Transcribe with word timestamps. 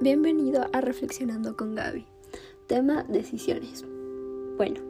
Bienvenido 0.00 0.64
a 0.72 0.80
Reflexionando 0.80 1.56
con 1.56 1.74
Gaby. 1.74 2.06
Tema 2.68 3.02
decisiones. 3.08 3.84
Bueno, 4.56 4.80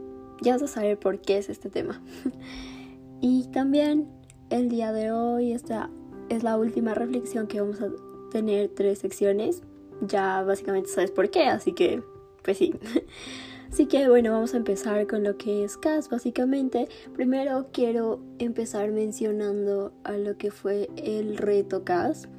ya 0.42 0.52
vas 0.52 0.62
a 0.64 0.66
saber 0.66 0.98
por 0.98 1.22
qué 1.22 1.38
es 1.38 1.48
este 1.48 1.70
tema. 1.70 2.02
y 3.22 3.48
también 3.48 4.06
el 4.50 4.68
día 4.68 4.92
de 4.92 5.10
hoy 5.10 5.52
esta 5.52 5.88
es 6.28 6.42
la 6.42 6.58
última 6.58 6.92
reflexión 6.92 7.46
que 7.46 7.58
vamos 7.58 7.80
a 7.80 7.88
tener 8.30 8.68
tres 8.68 8.98
secciones. 8.98 9.62
Ya 10.02 10.42
básicamente 10.42 10.90
sabes 10.90 11.10
por 11.10 11.30
qué, 11.30 11.46
así 11.46 11.72
que 11.72 12.02
pues 12.42 12.58
sí. 12.58 12.74
Así 13.70 13.84
que 13.84 14.08
bueno, 14.08 14.32
vamos 14.32 14.54
a 14.54 14.56
empezar 14.56 15.06
con 15.06 15.22
lo 15.24 15.36
que 15.36 15.62
es 15.62 15.76
CAS 15.76 16.08
básicamente. 16.08 16.88
Primero 17.14 17.68
quiero 17.70 18.20
empezar 18.38 18.90
mencionando 18.90 19.92
a 20.04 20.12
lo 20.16 20.38
que 20.38 20.50
fue 20.50 20.88
el 20.96 21.36
reto 21.36 21.84
CAS 21.84 22.30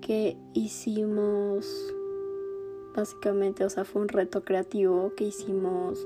que 0.00 0.36
hicimos 0.54 1.66
básicamente, 2.94 3.64
o 3.64 3.70
sea, 3.70 3.84
fue 3.84 4.02
un 4.02 4.08
reto 4.08 4.42
creativo 4.44 5.12
que 5.16 5.24
hicimos 5.24 6.04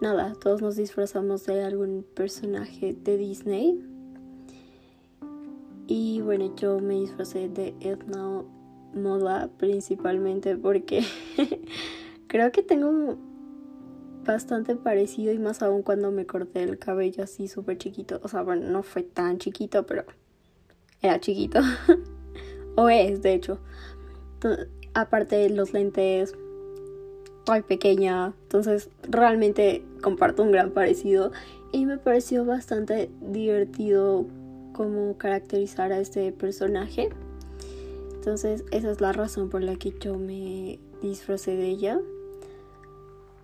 nada, 0.00 0.34
todos 0.34 0.62
nos 0.62 0.76
disfrazamos 0.76 1.46
de 1.46 1.62
algún 1.64 2.04
personaje 2.14 2.94
de 2.94 3.16
Disney. 3.16 3.82
Y 5.86 6.20
bueno, 6.22 6.54
yo 6.56 6.78
me 6.78 6.94
disfrazé 6.94 7.48
de 7.48 7.74
Edna 7.80 8.42
Moda 8.94 9.50
principalmente 9.58 10.56
porque 10.56 11.04
creo 12.28 12.52
que 12.52 12.62
tengo 12.62 13.18
bastante 14.24 14.76
parecido 14.76 15.32
y 15.32 15.38
más 15.38 15.62
aún 15.62 15.82
cuando 15.82 16.10
me 16.10 16.26
corté 16.26 16.62
el 16.62 16.78
cabello 16.78 17.24
así 17.24 17.48
súper 17.48 17.76
chiquito. 17.78 18.20
O 18.22 18.28
sea, 18.28 18.42
bueno, 18.42 18.68
no 18.70 18.82
fue 18.82 19.02
tan 19.02 19.38
chiquito, 19.38 19.84
pero 19.84 20.04
era 21.02 21.20
chiquito. 21.20 21.60
o 22.76 22.88
es, 22.88 23.22
de 23.22 23.34
hecho. 23.34 23.58
aparte 24.94 25.36
de 25.36 25.50
los 25.50 25.72
lentes, 25.72 26.34
soy 27.46 27.62
pequeña. 27.62 28.34
Entonces, 28.42 28.90
realmente 29.08 29.84
comparto 30.02 30.42
un 30.42 30.52
gran 30.52 30.70
parecido. 30.70 31.32
Y 31.72 31.86
me 31.86 31.98
pareció 31.98 32.44
bastante 32.44 33.10
divertido 33.20 34.26
cómo 34.72 35.16
caracterizar 35.18 35.92
a 35.92 35.98
este 35.98 36.30
personaje. 36.32 37.08
Entonces, 38.14 38.64
esa 38.70 38.90
es 38.90 39.00
la 39.00 39.12
razón 39.12 39.50
por 39.50 39.62
la 39.62 39.76
que 39.76 39.94
yo 40.00 40.16
me 40.16 40.78
disfracé 41.02 41.56
de 41.56 41.68
ella. 41.68 42.00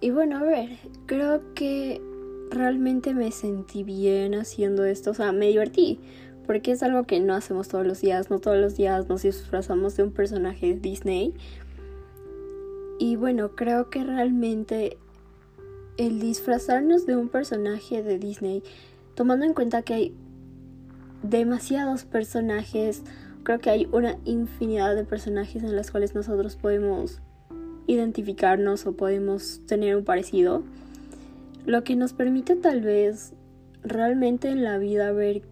Y 0.01 0.11
bueno, 0.11 0.39
a 0.39 0.43
ver, 0.43 0.71
creo 1.07 1.43
que 1.55 2.01
realmente 2.51 3.15
me 3.15 3.31
sentí 3.31 3.83
bien 3.85 4.35
haciendo 4.35 4.85
esto, 4.85 5.11
o 5.11 5.15
sea, 5.15 5.33
me 5.33 5.49
divertí, 5.49 6.01
porque 6.51 6.73
es 6.73 6.83
algo 6.83 7.05
que 7.05 7.21
no 7.21 7.35
hacemos 7.35 7.69
todos 7.69 7.87
los 7.87 8.01
días, 8.01 8.29
no 8.29 8.41
todos 8.41 8.59
los 8.59 8.77
días 8.77 9.09
nos 9.09 9.23
disfrazamos 9.23 9.97
de 9.97 10.03
un 10.03 10.11
personaje 10.11 10.75
de 10.75 10.81
Disney. 10.81 11.33
Y 12.99 13.15
bueno, 13.15 13.55
creo 13.55 13.89
que 13.89 14.03
realmente 14.03 14.99
el 15.97 16.19
disfrazarnos 16.19 17.07
de 17.07 17.15
un 17.15 17.29
personaje 17.29 18.03
de 18.03 18.19
Disney, 18.19 18.65
tomando 19.15 19.45
en 19.45 19.55
cuenta 19.55 19.83
que 19.83 19.95
hay 19.95 20.15
demasiados 21.23 22.05
personajes, 22.05 23.05
creo 23.45 23.61
que 23.61 23.71
hay 23.71 23.89
una 23.93 24.17
infinidad 24.25 24.97
de 24.97 25.05
personajes 25.05 25.63
en 25.63 25.77
los 25.77 25.93
cuales 25.93 26.17
nosotros 26.17 26.57
podemos 26.57 27.21
identificarnos 27.87 28.87
o 28.87 28.97
podemos 28.97 29.61
tener 29.69 29.95
un 29.95 30.03
parecido, 30.03 30.65
lo 31.65 31.85
que 31.85 31.95
nos 31.95 32.13
permite 32.13 32.57
tal 32.57 32.81
vez 32.81 33.35
realmente 33.85 34.49
en 34.49 34.65
la 34.65 34.79
vida 34.79 35.13
ver 35.13 35.43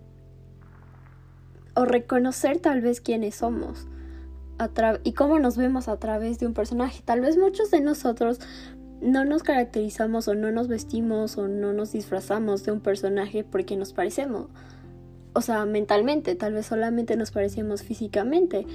o 1.78 1.84
reconocer 1.84 2.59
tal 2.59 2.81
vez 2.81 3.00
quiénes 3.00 3.37
somos 3.37 3.87
y 5.05 5.12
cómo 5.12 5.39
nos 5.39 5.56
vemos 5.56 5.87
a 5.87 5.97
través 5.97 6.41
de 6.41 6.49
un 6.49 6.53
personaje. 6.53 7.03
Tal 7.05 7.21
vez 7.21 7.39
muchos 7.39 7.71
de 7.71 7.81
nosotros 7.81 8.41
no 9.00 9.25
nos 9.25 9.44
caracterizamos 9.44 10.27
o 10.27 10.34
no 10.34 10.50
nos 10.50 10.66
vestimos 10.66 11.39
o 11.39 11.47
no 11.47 11.72
nos 11.72 11.93
disfrazamos 11.93 12.65
de 12.65 12.72
un 12.72 12.81
personaje 12.81 13.44
porque 13.44 13.77
nos 13.77 13.93
parecemos. 13.93 14.49
O 15.34 15.41
sea, 15.41 15.65
mentalmente, 15.66 16.34
tal 16.34 16.55
vez 16.55 16.66
solamente 16.66 17.16
nos 17.16 17.31
parecemos 17.31 17.84
físicamente. 17.84 18.66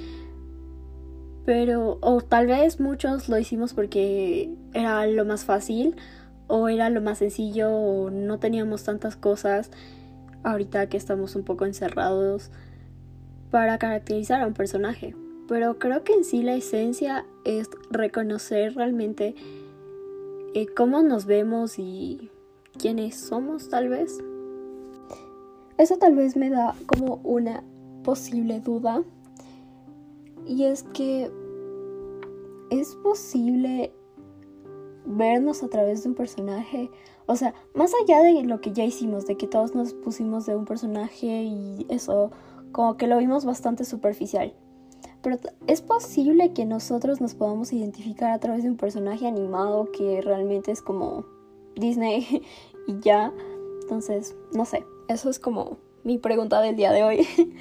Pero, 1.45 1.97
o 1.99 2.21
tal 2.21 2.47
vez 2.47 2.79
muchos 2.79 3.27
lo 3.27 3.37
hicimos 3.37 3.73
porque 3.73 4.49
era 4.71 5.05
lo 5.07 5.25
más 5.25 5.43
fácil, 5.43 5.97
o 6.47 6.69
era 6.69 6.89
lo 6.89 7.01
más 7.01 7.17
sencillo, 7.17 7.69
o 7.69 8.09
no 8.09 8.39
teníamos 8.39 8.85
tantas 8.85 9.17
cosas 9.17 9.71
ahorita 10.43 10.87
que 10.87 10.95
estamos 10.95 11.35
un 11.35 11.43
poco 11.43 11.65
encerrados 11.65 12.49
para 13.53 13.77
caracterizar 13.77 14.41
a 14.41 14.47
un 14.47 14.55
personaje. 14.55 15.15
Pero 15.47 15.77
creo 15.77 16.03
que 16.03 16.13
en 16.13 16.23
sí 16.23 16.41
la 16.41 16.55
esencia 16.55 17.27
es 17.45 17.69
reconocer 17.91 18.73
realmente 18.73 19.35
eh, 20.55 20.65
cómo 20.75 21.03
nos 21.03 21.27
vemos 21.27 21.77
y 21.77 22.31
quiénes 22.79 23.15
somos 23.15 23.69
tal 23.69 23.89
vez. 23.89 24.17
Eso 25.77 25.97
tal 25.97 26.15
vez 26.15 26.35
me 26.35 26.49
da 26.49 26.73
como 26.87 27.21
una 27.23 27.63
posible 28.03 28.59
duda 28.59 29.03
y 30.47 30.63
es 30.63 30.81
que 30.81 31.31
es 32.71 32.95
posible 33.03 33.93
vernos 35.05 35.61
a 35.61 35.67
través 35.67 36.01
de 36.01 36.09
un 36.09 36.15
personaje. 36.15 36.89
O 37.27 37.35
sea, 37.35 37.53
más 37.75 37.91
allá 38.01 38.23
de 38.23 38.41
lo 38.45 38.61
que 38.61 38.71
ya 38.71 38.83
hicimos, 38.83 39.27
de 39.27 39.37
que 39.37 39.45
todos 39.45 39.75
nos 39.75 39.93
pusimos 39.93 40.47
de 40.47 40.55
un 40.55 40.65
personaje 40.65 41.43
y 41.43 41.85
eso, 41.89 42.31
como 42.73 42.97
que 42.97 43.07
lo 43.07 43.17
vimos 43.17 43.45
bastante 43.45 43.85
superficial. 43.85 44.53
Pero 45.21 45.39
es 45.67 45.81
posible 45.81 46.51
que 46.51 46.65
nosotros 46.65 47.21
nos 47.21 47.33
podamos 47.33 47.71
identificar 47.71 48.31
a 48.31 48.39
través 48.39 48.63
de 48.63 48.69
un 48.69 48.75
personaje 48.75 49.25
animado 49.25 49.89
que 49.93 50.21
realmente 50.21 50.71
es 50.71 50.81
como 50.81 51.25
Disney 51.77 52.43
y 52.87 52.99
ya. 52.99 53.31
Entonces, 53.83 54.35
no 54.51 54.65
sé, 54.65 54.85
eso 55.07 55.29
es 55.29 55.39
como 55.39 55.77
mi 56.03 56.17
pregunta 56.17 56.59
del 56.59 56.75
día 56.75 56.91
de 56.91 57.03
hoy. 57.03 57.27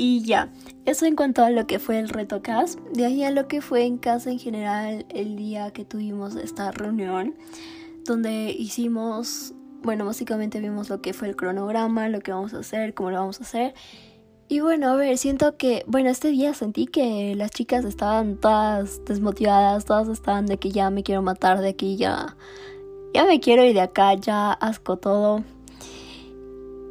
Y 0.00 0.22
ya, 0.22 0.52
eso 0.84 1.06
en 1.06 1.16
cuanto 1.16 1.42
a 1.42 1.50
lo 1.50 1.66
que 1.66 1.80
fue 1.80 1.98
el 1.98 2.08
reto 2.08 2.40
CAS. 2.40 2.78
De 2.94 3.04
ahí 3.04 3.24
a 3.24 3.32
lo 3.32 3.48
que 3.48 3.60
fue 3.60 3.84
en 3.84 3.98
casa 3.98 4.30
en 4.30 4.38
general 4.38 5.04
el 5.08 5.34
día 5.34 5.72
que 5.72 5.84
tuvimos 5.84 6.36
esta 6.36 6.70
reunión, 6.70 7.34
donde 8.04 8.54
hicimos, 8.56 9.54
bueno, 9.82 10.04
básicamente 10.06 10.60
vimos 10.60 10.88
lo 10.88 11.02
que 11.02 11.12
fue 11.14 11.26
el 11.26 11.34
cronograma, 11.34 12.08
lo 12.08 12.20
que 12.20 12.30
vamos 12.30 12.54
a 12.54 12.60
hacer, 12.60 12.94
cómo 12.94 13.10
lo 13.10 13.18
vamos 13.18 13.40
a 13.40 13.42
hacer. 13.42 13.74
Y 14.50 14.60
bueno, 14.60 14.88
a 14.88 14.96
ver, 14.96 15.18
siento 15.18 15.58
que, 15.58 15.84
bueno, 15.86 16.08
este 16.08 16.28
día 16.28 16.54
sentí 16.54 16.86
que 16.86 17.34
las 17.36 17.50
chicas 17.50 17.84
estaban 17.84 18.38
todas 18.38 19.04
desmotivadas, 19.04 19.84
todas 19.84 20.08
estaban 20.08 20.46
de 20.46 20.56
que 20.56 20.70
ya 20.70 20.88
me 20.88 21.02
quiero 21.02 21.20
matar, 21.20 21.60
de 21.60 21.76
que 21.76 21.96
ya, 21.96 22.34
ya 23.12 23.26
me 23.26 23.40
quiero 23.40 23.62
ir 23.62 23.74
de 23.74 23.82
acá, 23.82 24.14
ya 24.14 24.52
asco 24.52 24.96
todo. 24.96 25.44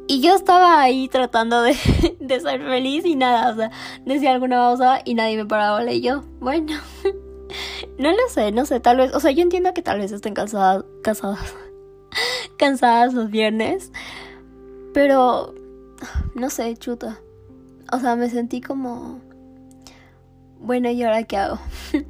Y 0.06 0.20
yo 0.20 0.36
estaba 0.36 0.80
ahí 0.80 1.08
tratando 1.08 1.62
de, 1.62 1.74
ser 2.40 2.62
feliz 2.62 3.04
y 3.04 3.16
nada, 3.16 3.50
o 3.52 3.56
sea, 3.56 3.72
decía 4.06 4.32
alguna 4.32 4.70
cosa 4.70 5.00
y 5.04 5.14
nadie 5.14 5.36
me 5.36 5.44
paraba. 5.44 5.84
Y 5.90 6.00
yo, 6.00 6.22
bueno, 6.38 6.74
no 7.98 8.12
lo 8.12 8.28
sé, 8.28 8.52
no 8.52 8.66
sé, 8.66 8.78
tal 8.78 8.98
vez, 8.98 9.12
o 9.16 9.18
sea, 9.18 9.32
yo 9.32 9.42
entiendo 9.42 9.74
que 9.74 9.82
tal 9.82 9.98
vez 9.98 10.12
estén 10.12 10.34
cansadas, 10.34 10.84
cansadas, 11.02 11.56
cansadas 12.56 13.14
los 13.14 13.32
viernes, 13.32 13.90
pero, 14.94 15.56
no 16.36 16.50
sé, 16.50 16.76
chuta. 16.76 17.20
O 17.90 17.98
sea, 17.98 18.16
me 18.16 18.28
sentí 18.28 18.60
como, 18.60 19.20
bueno, 20.60 20.90
¿y 20.90 21.02
ahora 21.02 21.22
qué 21.22 21.38
hago? 21.38 21.58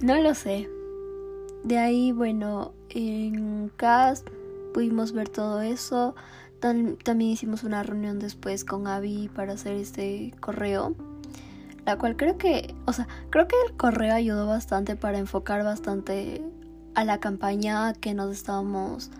no 0.00 0.20
lo 0.20 0.34
sé. 0.34 0.68
De 1.64 1.78
ahí, 1.78 2.12
bueno, 2.12 2.72
en 2.88 3.70
cast 3.76 4.26
pudimos 4.72 5.12
ver 5.12 5.28
todo 5.28 5.60
eso. 5.60 6.14
también 6.60 7.30
hicimos 7.30 7.64
una 7.64 7.82
reunión 7.82 8.18
después 8.18 8.64
con 8.64 8.86
Abby 8.86 9.28
para 9.34 9.54
hacer 9.54 9.74
este 9.74 10.32
correo. 10.40 10.94
La 11.84 11.98
cual 11.98 12.16
creo 12.16 12.38
que, 12.38 12.74
o 12.86 12.92
sea, 12.92 13.08
creo 13.30 13.46
que 13.46 13.56
el 13.66 13.76
correo 13.76 14.14
ayudó 14.14 14.46
bastante 14.46 14.96
para 14.96 15.18
enfocar 15.18 15.64
bastante 15.64 16.42
a 16.94 17.04
la 17.04 17.18
campaña 17.18 17.92
que 17.92 18.14
nos 18.14 18.32
estábamos, 18.32 19.10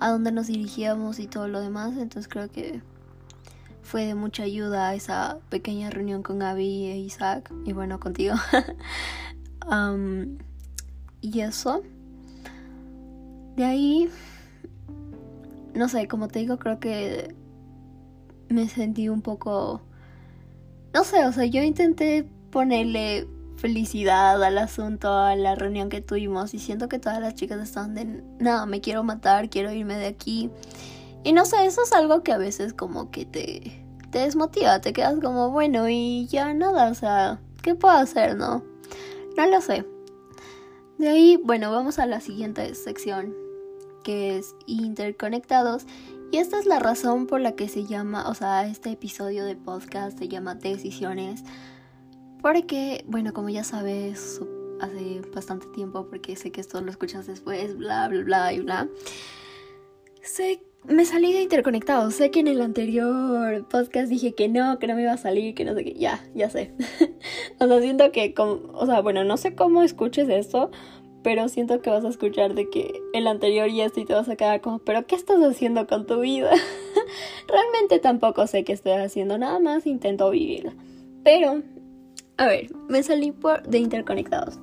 a 0.00 0.10
dónde 0.10 0.32
nos 0.32 0.46
dirigíamos 0.46 1.18
y 1.18 1.26
todo 1.26 1.48
lo 1.48 1.60
demás. 1.60 1.92
Entonces 1.98 2.28
creo 2.28 2.50
que 2.50 2.82
fue 3.82 4.04
de 4.04 4.14
mucha 4.14 4.44
ayuda 4.44 4.94
esa 4.94 5.38
pequeña 5.48 5.90
reunión 5.90 6.22
con 6.22 6.42
Abby 6.42 6.86
e 6.86 6.98
Isaac 6.98 7.52
y 7.64 7.72
bueno, 7.72 8.00
contigo. 8.00 8.36
y 11.20 11.40
eso. 11.40 11.82
De 13.56 13.64
ahí 13.64 14.08
no 15.74 15.88
sé, 15.88 16.08
como 16.08 16.28
te 16.28 16.40
digo, 16.40 16.58
creo 16.58 16.80
que 16.80 17.34
me 18.48 18.68
sentí 18.68 19.08
un 19.08 19.22
poco... 19.22 19.82
No 20.92 21.04
sé, 21.04 21.24
o 21.24 21.32
sea, 21.32 21.44
yo 21.44 21.62
intenté 21.62 22.26
ponerle 22.50 23.28
felicidad 23.56 24.42
al 24.42 24.58
asunto, 24.58 25.12
a 25.12 25.36
la 25.36 25.54
reunión 25.54 25.88
que 25.88 26.00
tuvimos 26.00 26.54
y 26.54 26.58
siento 26.58 26.88
que 26.88 26.98
todas 26.98 27.20
las 27.20 27.34
chicas 27.34 27.60
estaban 27.60 27.94
de, 27.94 28.22
nada, 28.40 28.66
me 28.66 28.80
quiero 28.80 29.04
matar, 29.04 29.50
quiero 29.50 29.72
irme 29.72 29.96
de 29.96 30.06
aquí. 30.06 30.50
Y 31.22 31.32
no 31.32 31.44
sé, 31.44 31.66
eso 31.66 31.82
es 31.82 31.92
algo 31.92 32.22
que 32.22 32.32
a 32.32 32.38
veces 32.38 32.72
como 32.72 33.10
que 33.10 33.26
te, 33.26 33.84
te 34.10 34.20
desmotiva, 34.20 34.80
te 34.80 34.92
quedas 34.92 35.18
como, 35.20 35.50
bueno, 35.50 35.88
y 35.88 36.26
ya 36.26 36.54
nada, 36.54 36.90
o 36.90 36.94
sea, 36.94 37.40
¿qué 37.62 37.74
puedo 37.74 37.94
hacer, 37.94 38.36
no? 38.36 38.64
No 39.36 39.46
lo 39.46 39.60
sé. 39.60 39.86
De 40.98 41.08
ahí, 41.08 41.40
bueno, 41.42 41.70
vamos 41.70 41.98
a 41.98 42.06
la 42.06 42.20
siguiente 42.20 42.74
sección, 42.74 43.34
que 44.04 44.38
es 44.38 44.54
interconectados. 44.66 45.86
Y 46.32 46.38
esta 46.38 46.58
es 46.58 46.66
la 46.66 46.78
razón 46.78 47.26
por 47.26 47.40
la 47.40 47.52
que 47.52 47.68
se 47.68 47.86
llama, 47.86 48.28
o 48.28 48.34
sea, 48.34 48.66
este 48.66 48.90
episodio 48.90 49.44
de 49.44 49.56
podcast 49.56 50.18
se 50.18 50.28
llama 50.28 50.54
Decisiones. 50.54 51.42
Porque, 52.40 53.04
bueno, 53.08 53.32
como 53.32 53.48
ya 53.48 53.64
sabes, 53.64 54.40
hace 54.80 55.22
bastante 55.34 55.66
tiempo, 55.68 56.06
porque 56.08 56.36
sé 56.36 56.52
que 56.52 56.60
esto 56.60 56.80
lo 56.80 56.90
escuchas 56.90 57.26
después, 57.26 57.76
bla, 57.76 58.08
bla, 58.08 58.22
bla 58.22 58.52
y 58.52 58.60
bla. 58.60 58.88
Sé, 60.22 60.62
me 60.84 61.04
salí 61.04 61.32
de 61.32 61.42
interconectado. 61.42 62.10
Sé 62.10 62.30
que 62.30 62.40
en 62.40 62.48
el 62.48 62.60
anterior 62.60 63.66
podcast 63.68 64.08
dije 64.08 64.34
que 64.34 64.48
no, 64.48 64.78
que 64.78 64.86
no 64.86 64.94
me 64.94 65.02
iba 65.02 65.12
a 65.12 65.18
salir, 65.18 65.54
que 65.54 65.64
no 65.64 65.74
sé 65.74 65.84
qué. 65.84 65.94
Ya, 65.94 66.24
ya 66.34 66.50
sé. 66.50 66.72
o 67.58 67.66
sea, 67.66 67.80
siento 67.80 68.12
que, 68.12 68.34
o 68.36 68.86
sea, 68.86 69.00
bueno, 69.00 69.24
no 69.24 69.36
sé 69.36 69.54
cómo 69.54 69.82
escuches 69.82 70.28
esto, 70.28 70.70
pero 71.22 71.48
siento 71.48 71.82
que 71.82 71.90
vas 71.90 72.04
a 72.04 72.08
escuchar 72.08 72.54
de 72.54 72.70
que 72.70 73.02
el 73.12 73.26
anterior 73.26 73.68
y 73.68 73.82
este 73.82 74.00
y 74.00 74.04
te 74.04 74.14
vas 74.14 74.28
a 74.28 74.36
quedar 74.36 74.60
como, 74.60 74.78
pero 74.78 75.06
¿qué 75.06 75.16
estás 75.16 75.42
haciendo 75.42 75.86
con 75.86 76.06
tu 76.06 76.20
vida? 76.20 76.50
Realmente 77.48 77.98
tampoco 77.98 78.46
sé 78.46 78.64
qué 78.64 78.72
estoy 78.72 78.92
haciendo, 78.92 79.36
nada 79.36 79.58
más 79.58 79.86
intento 79.86 80.30
vivir. 80.30 80.72
Pero, 81.22 81.62
a 82.38 82.46
ver, 82.46 82.70
me 82.88 83.02
salí 83.02 83.32
por 83.32 83.66
de 83.68 83.78
interconectados. 83.78 84.58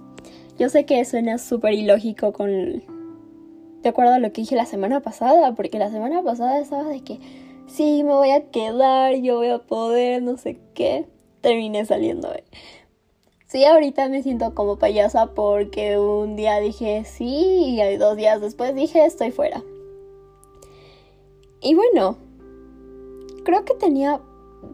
Yo 0.57 0.69
sé 0.69 0.85
que 0.85 1.05
suena 1.05 1.37
súper 1.37 1.73
ilógico 1.73 2.33
con... 2.33 2.96
De 3.81 3.89
acuerdo 3.89 4.13
a 4.13 4.19
lo 4.19 4.31
que 4.33 4.41
dije 4.41 4.55
la 4.55 4.65
semana 4.65 5.01
pasada, 5.01 5.53
porque 5.55 5.79
la 5.79 5.89
semana 5.89 6.23
pasada 6.23 6.59
estaba 6.59 6.89
de 6.89 7.01
que 7.01 7.19
sí, 7.67 8.03
me 8.03 8.13
voy 8.13 8.31
a 8.31 8.49
quedar, 8.49 9.15
yo 9.15 9.37
voy 9.37 9.49
a 9.49 9.59
poder, 9.59 10.21
no 10.23 10.37
sé 10.37 10.59
qué. 10.73 11.05
Terminé 11.41 11.85
saliendo. 11.85 12.33
Eh. 12.33 12.43
Sí, 13.47 13.63
ahorita 13.63 14.09
me 14.09 14.23
siento 14.23 14.53
como 14.53 14.77
payasa 14.77 15.27
porque 15.27 15.97
un 15.97 16.35
día 16.35 16.59
dije 16.59 17.05
sí 17.05 17.79
y 17.79 17.97
dos 17.97 18.17
días 18.17 18.41
después 18.41 18.75
dije 18.75 19.05
estoy 19.05 19.31
fuera. 19.31 19.63
Y 21.61 21.73
bueno, 21.73 22.17
creo 23.45 23.63
que 23.63 23.73
tenía 23.73 24.19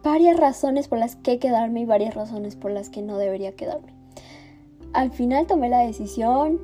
varias 0.01 0.37
razones 0.39 0.87
por 0.87 0.97
las 0.97 1.15
que 1.15 1.37
quedarme 1.37 1.81
y 1.81 1.85
varias 1.85 2.15
razones 2.15 2.55
por 2.55 2.71
las 2.71 2.89
que 2.89 3.03
no 3.03 3.17
debería 3.17 3.55
quedarme. 3.55 3.93
Al 4.93 5.11
final 5.11 5.45
tomé 5.45 5.69
la 5.69 5.79
decisión 5.79 6.59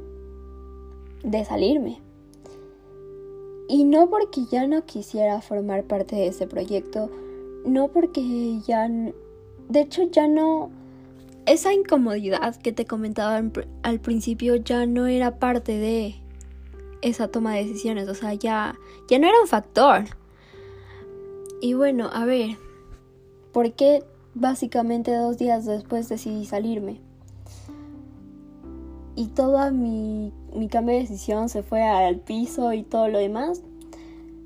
de 1.23 1.45
salirme. 1.45 2.01
Y 3.69 3.85
no 3.85 4.09
porque 4.09 4.41
ya 4.51 4.67
no 4.67 4.83
quisiera 4.83 5.39
formar 5.41 5.85
parte 5.85 6.17
de 6.17 6.27
ese 6.27 6.47
proyecto, 6.47 7.09
no 7.65 7.87
porque 7.87 8.59
ya... 8.67 8.89
De 9.69 9.81
hecho 9.81 10.03
ya 10.11 10.27
no 10.27 10.71
esa 11.49 11.73
incomodidad 11.73 12.55
que 12.57 12.71
te 12.71 12.85
comentaba 12.85 13.41
al 13.81 13.99
principio 13.99 14.55
ya 14.55 14.85
no 14.85 15.07
era 15.07 15.39
parte 15.39 15.77
de 15.79 16.15
esa 17.01 17.29
toma 17.29 17.55
de 17.55 17.65
decisiones, 17.65 18.07
o 18.07 18.13
sea, 18.13 18.35
ya, 18.35 18.75
ya 19.07 19.17
no 19.17 19.27
era 19.27 19.41
un 19.41 19.47
factor. 19.47 20.03
Y 21.59 21.73
bueno, 21.73 22.09
a 22.13 22.25
ver, 22.25 22.57
¿por 23.51 23.73
qué 23.73 24.03
básicamente 24.35 25.11
dos 25.15 25.39
días 25.39 25.65
después 25.65 26.07
decidí 26.07 26.45
salirme? 26.45 27.01
Y 29.15 29.27
toda 29.27 29.71
mi, 29.71 30.31
mi 30.53 30.67
cambio 30.67 30.95
de 30.95 31.01
decisión 31.01 31.49
se 31.49 31.63
fue 31.63 31.83
al 31.83 32.17
piso 32.17 32.73
y 32.73 32.83
todo 32.83 33.07
lo 33.07 33.19
demás. 33.19 33.61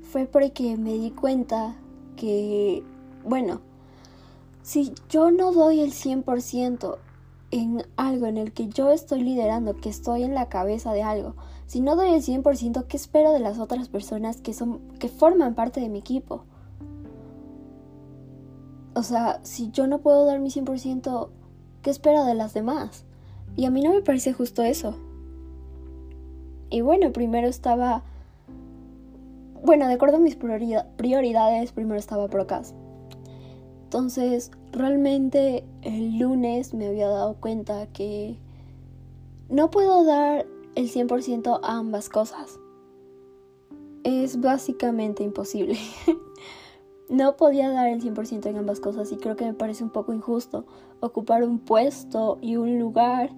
Fue 0.02 0.26
porque 0.26 0.76
me 0.76 0.92
di 0.92 1.10
cuenta 1.10 1.76
que, 2.16 2.82
bueno, 3.24 3.60
si 4.62 4.92
yo 5.08 5.30
no 5.30 5.52
doy 5.52 5.80
el 5.80 5.92
100% 5.92 6.96
en 7.50 7.84
algo 7.96 8.26
en 8.26 8.38
el 8.38 8.52
que 8.52 8.68
yo 8.68 8.90
estoy 8.90 9.22
liderando, 9.22 9.76
que 9.76 9.88
estoy 9.88 10.22
en 10.22 10.34
la 10.34 10.48
cabeza 10.48 10.92
de 10.92 11.02
algo, 11.02 11.34
si 11.66 11.80
no 11.80 11.96
doy 11.96 12.10
el 12.10 12.22
100%, 12.22 12.86
¿qué 12.86 12.96
espero 12.96 13.32
de 13.32 13.40
las 13.40 13.58
otras 13.58 13.88
personas 13.88 14.40
que 14.40 14.52
son 14.52 14.80
que 14.98 15.08
forman 15.08 15.54
parte 15.54 15.80
de 15.80 15.88
mi 15.88 15.98
equipo? 15.98 16.44
O 18.94 19.02
sea, 19.02 19.40
si 19.42 19.70
yo 19.70 19.86
no 19.86 19.98
puedo 19.98 20.24
dar 20.24 20.38
mi 20.38 20.50
100%, 20.50 21.28
¿qué 21.82 21.90
espero 21.90 22.24
de 22.24 22.34
las 22.34 22.54
demás? 22.54 23.04
Y 23.56 23.64
a 23.66 23.70
mí 23.70 23.82
no 23.82 23.92
me 23.92 24.02
parece 24.02 24.32
justo 24.32 24.62
eso. 24.62 24.96
Y 26.70 26.80
bueno, 26.80 27.12
primero 27.12 27.46
estaba 27.46 28.02
bueno, 29.64 29.88
de 29.88 29.94
acuerdo 29.94 30.18
a 30.18 30.20
mis 30.20 30.36
prioridades, 30.36 31.72
primero 31.72 31.98
estaba 31.98 32.28
Procast. 32.28 32.76
Entonces, 33.84 34.50
realmente 34.72 35.64
el 35.80 36.18
lunes 36.18 36.74
me 36.74 36.86
había 36.86 37.08
dado 37.08 37.36
cuenta 37.40 37.86
que 37.86 38.38
no 39.48 39.70
puedo 39.70 40.04
dar 40.04 40.44
el 40.74 40.90
100% 40.90 41.60
a 41.62 41.78
ambas 41.78 42.10
cosas. 42.10 42.58
Es 44.02 44.38
básicamente 44.38 45.22
imposible. 45.22 45.78
no 47.08 47.36
podía 47.36 47.70
dar 47.70 47.88
el 47.88 48.02
100% 48.02 48.44
en 48.44 48.58
ambas 48.58 48.80
cosas 48.80 49.10
y 49.12 49.16
creo 49.16 49.34
que 49.34 49.46
me 49.46 49.54
parece 49.54 49.82
un 49.82 49.90
poco 49.90 50.12
injusto 50.12 50.66
ocupar 51.00 51.42
un 51.42 51.58
puesto 51.58 52.36
y 52.42 52.56
un 52.56 52.78
lugar 52.78 53.30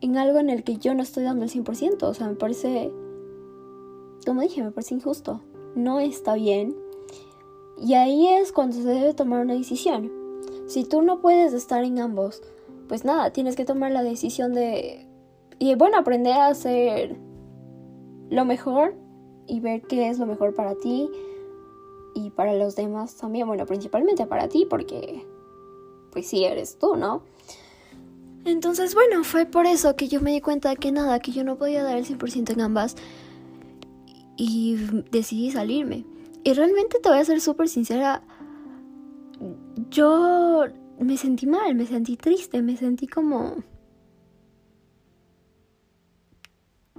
en 0.00 0.16
algo 0.16 0.38
en 0.38 0.50
el 0.50 0.64
que 0.64 0.76
yo 0.76 0.94
no 0.94 1.02
estoy 1.02 1.24
dando 1.24 1.44
el 1.44 1.50
100%. 1.50 2.02
O 2.02 2.14
sea, 2.14 2.28
me 2.28 2.34
parece, 2.34 2.92
como 4.24 4.42
dije, 4.42 4.62
me 4.62 4.70
parece 4.70 4.94
injusto. 4.94 5.42
No 5.74 6.00
está 6.00 6.34
bien 6.34 6.74
y 7.78 7.94
ahí 7.94 8.26
es 8.26 8.52
cuando 8.52 8.76
se 8.76 8.84
debe 8.84 9.12
tomar 9.14 9.42
una 9.42 9.54
decisión. 9.54 10.10
Si 10.66 10.84
tú 10.84 11.02
no 11.02 11.20
puedes 11.20 11.52
estar 11.52 11.84
en 11.84 11.98
ambos, 11.98 12.42
pues 12.88 13.04
nada, 13.04 13.30
tienes 13.32 13.56
que 13.56 13.64
tomar 13.64 13.92
la 13.92 14.02
decisión 14.02 14.54
de... 14.54 15.06
Y 15.58 15.74
bueno, 15.74 15.98
aprender 15.98 16.34
a 16.34 16.48
hacer 16.48 17.16
lo 18.30 18.44
mejor 18.44 18.94
y 19.46 19.60
ver 19.60 19.82
qué 19.82 20.08
es 20.08 20.18
lo 20.18 20.26
mejor 20.26 20.54
para 20.54 20.74
ti 20.74 21.08
y 22.14 22.30
para 22.30 22.54
los 22.54 22.76
demás 22.76 23.16
también. 23.16 23.46
Bueno, 23.46 23.66
principalmente 23.66 24.26
para 24.26 24.48
ti 24.48 24.66
porque 24.68 25.24
pues 26.12 26.26
sí 26.26 26.44
eres 26.44 26.78
tú, 26.78 26.96
¿no? 26.96 27.22
Entonces, 28.46 28.94
bueno, 28.94 29.24
fue 29.24 29.44
por 29.44 29.66
eso 29.66 29.96
que 29.96 30.06
yo 30.06 30.20
me 30.20 30.30
di 30.30 30.40
cuenta 30.40 30.76
que 30.76 30.92
nada, 30.92 31.18
que 31.18 31.32
yo 31.32 31.42
no 31.42 31.58
podía 31.58 31.82
dar 31.82 31.98
el 31.98 32.06
100% 32.06 32.52
en 32.52 32.60
ambas 32.60 32.94
y 34.36 34.76
decidí 35.10 35.50
salirme. 35.50 36.04
Y 36.44 36.52
realmente 36.52 37.00
te 37.00 37.08
voy 37.08 37.18
a 37.18 37.24
ser 37.24 37.40
súper 37.40 37.68
sincera, 37.68 38.22
yo 39.90 40.66
me 41.00 41.16
sentí 41.16 41.46
mal, 41.46 41.74
me 41.74 41.86
sentí 41.86 42.16
triste, 42.16 42.62
me 42.62 42.76
sentí 42.76 43.08
como... 43.08 43.64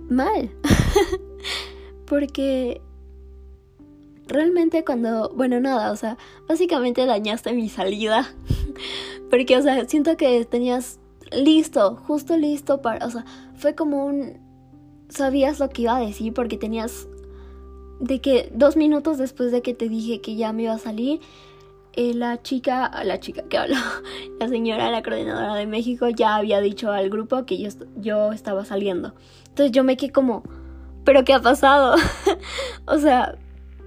mal. 0.10 0.52
Porque 2.08 2.82
realmente 4.28 4.84
cuando, 4.84 5.32
bueno, 5.34 5.62
nada, 5.62 5.94
o 5.94 5.96
sea, 5.96 6.18
básicamente 6.46 7.06
dañaste 7.06 7.54
mi 7.54 7.70
salida. 7.70 8.28
Porque, 9.30 9.56
o 9.56 9.62
sea, 9.62 9.88
siento 9.88 10.18
que 10.18 10.44
tenías 10.44 11.00
listo, 11.32 11.96
justo 11.96 12.38
listo 12.38 12.82
para, 12.82 13.06
o 13.06 13.10
sea, 13.10 13.26
fue 13.56 13.76
como 13.76 14.06
un... 14.06 14.46
Sabías 15.10 15.60
lo 15.60 15.70
que 15.70 15.84
iba 15.84 15.96
a 15.96 16.02
decir 16.02 16.34
porque 16.34 16.58
tenías 16.58 17.08
de 18.00 18.20
que 18.20 18.52
dos 18.54 18.76
minutos 18.76 19.18
después 19.18 19.52
de 19.52 19.62
que 19.62 19.74
te 19.74 19.90
dije 19.90 20.22
que 20.22 20.36
ya 20.36 20.52
me 20.54 20.64
iba 20.64 20.74
a 20.74 20.80
salir, 20.80 21.22
eh, 21.94 22.14
la 22.14 22.42
chica, 22.44 22.92
la 23.04 23.20
chica 23.20 23.44
que 23.50 23.58
habló, 23.58 23.76
la 24.40 24.48
señora, 24.48 24.92
la 24.92 25.02
coordinadora 25.02 25.56
de 25.56 25.66
México, 25.66 26.10
ya 26.10 26.36
había 26.36 26.62
dicho 26.62 26.92
al 26.92 27.10
grupo 27.10 27.46
que 27.46 27.58
yo, 27.58 27.70
yo 27.96 28.34
estaba 28.34 28.66
saliendo. 28.66 29.14
Entonces 29.50 29.72
yo 29.72 29.84
me 29.84 29.98
quedé 29.98 30.12
como, 30.12 30.44
¿pero 31.04 31.24
qué 31.24 31.34
ha 31.34 31.42
pasado? 31.42 31.96
o 32.86 33.00
sea, 33.00 33.36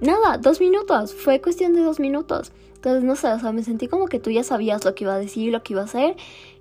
nada, 0.01 0.37
dos 0.37 0.59
minutos, 0.59 1.13
fue 1.13 1.39
cuestión 1.39 1.73
de 1.73 1.81
dos 1.81 1.99
minutos. 1.99 2.51
Entonces, 2.81 3.03
no 3.03 3.15
sé, 3.15 3.27
o 3.27 3.39
sea, 3.39 3.51
me 3.51 3.61
sentí 3.61 3.87
como 3.87 4.07
que 4.07 4.17
tú 4.17 4.31
ya 4.31 4.43
sabías 4.43 4.83
lo 4.83 4.95
que 4.95 5.03
iba 5.03 5.13
a 5.13 5.19
decir, 5.19 5.51
lo 5.51 5.61
que 5.61 5.73
iba 5.73 5.83
a 5.83 5.85
hacer, 5.85 6.15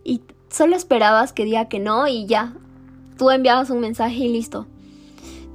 y 0.05 0.21
solo 0.51 0.77
esperabas 0.77 1.33
que 1.33 1.47
diga 1.47 1.71
que 1.71 1.79
no 1.79 2.09
y 2.09 2.27
ya. 2.27 2.53
Tú 3.17 3.31
enviabas 3.31 3.71
un 3.71 3.81
mensaje 3.81 4.17
y 4.17 4.29
listo. 4.29 4.67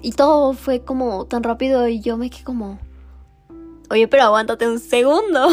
Y 0.02 0.14
todo 0.14 0.54
fue 0.54 0.80
como 0.80 1.26
tan 1.26 1.44
rápido 1.44 1.88
y 1.88 2.00
yo 2.00 2.18
me 2.18 2.32
quedé 2.32 2.44
como, 2.44 2.80
oye, 3.92 4.08
pero 4.08 4.24
aguántate 4.24 4.68
un 4.68 4.80
segundo. 4.80 5.50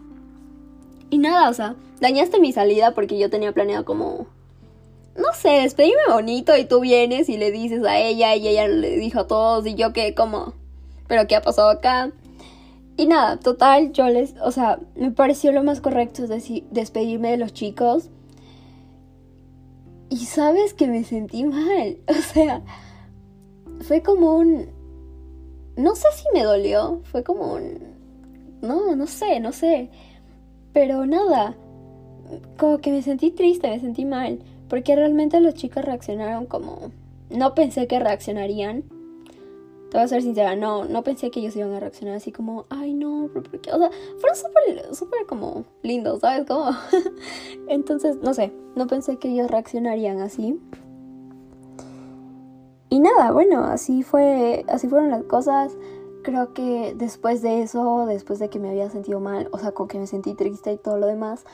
y 1.10 1.18
nada, 1.18 1.50
o 1.50 1.52
sea, 1.52 1.76
dañaste 2.00 2.40
mi 2.40 2.54
salida 2.54 2.92
porque 2.94 3.18
yo 3.18 3.28
tenía 3.28 3.52
planeado 3.52 3.84
como, 3.84 4.28
no 5.14 5.34
sé, 5.34 5.50
despedirme 5.60 6.10
bonito 6.10 6.56
y 6.56 6.64
tú 6.64 6.80
vienes 6.80 7.28
y 7.28 7.36
le 7.36 7.50
dices 7.50 7.84
a 7.84 7.98
ella 7.98 8.34
y 8.34 8.48
ella 8.48 8.66
le 8.66 8.96
dijo 8.96 9.20
a 9.20 9.26
todos 9.26 9.66
y 9.66 9.74
yo 9.74 9.92
que 9.92 10.14
como, 10.14 10.54
pero 11.06 11.26
¿qué 11.26 11.36
ha 11.36 11.42
pasado 11.42 11.68
acá? 11.68 12.12
Y 12.96 13.06
nada, 13.06 13.38
total, 13.38 13.92
yo 13.92 14.08
les, 14.08 14.34
o 14.42 14.50
sea, 14.50 14.78
me 14.94 15.10
pareció 15.10 15.52
lo 15.52 15.62
más 15.62 15.80
correcto 15.80 16.24
es 16.24 16.50
despedirme 16.70 17.30
de 17.30 17.36
los 17.36 17.52
chicos. 17.52 18.10
Y 20.08 20.16
sabes 20.26 20.72
que 20.72 20.86
me 20.86 21.04
sentí 21.04 21.44
mal, 21.44 21.98
o 22.08 22.14
sea, 22.14 22.62
fue 23.82 24.02
como 24.02 24.36
un... 24.36 24.68
No 25.76 25.94
sé 25.94 26.08
si 26.14 26.24
me 26.32 26.42
dolió, 26.42 27.02
fue 27.04 27.22
como 27.22 27.54
un... 27.54 27.96
No, 28.62 28.96
no 28.96 29.06
sé, 29.06 29.40
no 29.40 29.52
sé. 29.52 29.90
Pero 30.72 31.04
nada, 31.04 31.54
como 32.56 32.78
que 32.78 32.92
me 32.92 33.02
sentí 33.02 33.30
triste, 33.30 33.68
me 33.68 33.80
sentí 33.80 34.06
mal, 34.06 34.38
porque 34.68 34.96
realmente 34.96 35.40
los 35.40 35.54
chicos 35.54 35.84
reaccionaron 35.84 36.46
como... 36.46 36.92
No 37.28 37.54
pensé 37.54 37.86
que 37.86 37.98
reaccionarían. 37.98 38.84
Te 39.90 39.98
voy 39.98 40.04
a 40.04 40.08
ser 40.08 40.22
sincera, 40.22 40.56
no, 40.56 40.84
no 40.84 41.02
pensé 41.04 41.30
que 41.30 41.40
ellos 41.40 41.54
iban 41.54 41.72
a 41.72 41.80
reaccionar 41.80 42.16
así 42.16 42.32
como, 42.32 42.66
ay 42.70 42.92
no, 42.92 43.28
¿por 43.32 43.44
qué? 43.60 43.72
O 43.72 43.78
sea, 43.78 43.90
fueron 44.18 44.36
súper, 44.36 44.94
súper 44.94 45.26
como 45.26 45.64
lindos, 45.82 46.20
¿sabes? 46.20 46.44
Como... 46.46 46.70
Entonces, 47.68 48.16
no 48.20 48.34
sé, 48.34 48.52
no 48.74 48.88
pensé 48.88 49.18
que 49.18 49.28
ellos 49.28 49.50
reaccionarían 49.50 50.20
así. 50.20 50.60
Y 52.88 52.98
nada, 52.98 53.30
bueno, 53.30 53.64
así 53.64 54.02
fue, 54.02 54.64
así 54.68 54.88
fueron 54.88 55.10
las 55.10 55.22
cosas. 55.24 55.76
Creo 56.22 56.52
que 56.52 56.94
después 56.96 57.42
de 57.42 57.62
eso, 57.62 58.06
después 58.06 58.38
de 58.40 58.48
que 58.48 58.58
me 58.58 58.70
había 58.70 58.90
sentido 58.90 59.20
mal, 59.20 59.48
o 59.52 59.58
sea, 59.58 59.72
con 59.72 59.86
que 59.86 59.98
me 59.98 60.08
sentí 60.08 60.34
triste 60.34 60.72
y 60.72 60.78
todo 60.78 60.98
lo 60.98 61.06
demás, 61.06 61.44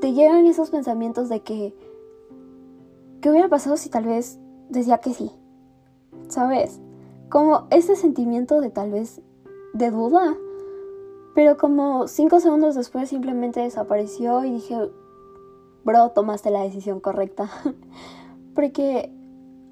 te 0.00 0.12
llegan 0.12 0.46
esos 0.46 0.70
pensamientos 0.70 1.28
de 1.28 1.40
que, 1.40 1.74
¿qué 3.20 3.30
hubiera 3.30 3.48
pasado 3.48 3.76
si 3.76 3.88
tal 3.88 4.04
vez 4.04 4.38
decía 4.68 4.98
que 4.98 5.14
sí? 5.14 5.30
¿Sabes? 6.28 6.80
Como 7.28 7.66
ese 7.70 7.96
sentimiento 7.96 8.60
de 8.60 8.70
tal 8.70 8.90
vez 8.90 9.20
de 9.72 9.90
duda. 9.90 10.36
Pero 11.34 11.56
como 11.56 12.08
cinco 12.08 12.40
segundos 12.40 12.74
después 12.74 13.08
simplemente 13.08 13.60
desapareció 13.60 14.44
y 14.44 14.52
dije, 14.52 14.76
bro, 15.84 16.10
tomaste 16.10 16.50
la 16.50 16.62
decisión 16.62 17.00
correcta. 17.00 17.50
Porque 18.54 19.12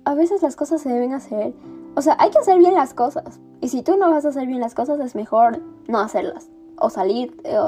a 0.04 0.14
veces 0.14 0.42
las 0.42 0.56
cosas 0.56 0.80
se 0.80 0.88
deben 0.88 1.12
hacer. 1.12 1.54
O 1.94 2.02
sea, 2.02 2.16
hay 2.18 2.30
que 2.30 2.38
hacer 2.38 2.58
bien 2.58 2.74
las 2.74 2.94
cosas. 2.94 3.40
Y 3.60 3.68
si 3.68 3.82
tú 3.82 3.96
no 3.96 4.10
vas 4.10 4.24
a 4.24 4.28
hacer 4.28 4.46
bien 4.46 4.60
las 4.60 4.74
cosas, 4.74 5.00
es 5.00 5.14
mejor 5.14 5.60
no 5.88 5.98
hacerlas. 5.98 6.48
O 6.78 6.90
salir. 6.90 7.36
Eh, 7.44 7.58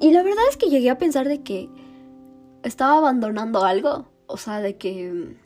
y 0.00 0.10
la 0.12 0.22
verdad 0.22 0.42
es 0.48 0.56
que 0.56 0.70
llegué 0.70 0.90
a 0.90 0.98
pensar 0.98 1.28
de 1.28 1.42
que 1.42 1.68
estaba 2.62 2.96
abandonando 2.96 3.64
algo. 3.64 4.06
O 4.26 4.36
sea, 4.36 4.60
de 4.60 4.76
que... 4.76 5.36